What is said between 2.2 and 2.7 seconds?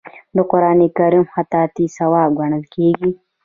ګڼل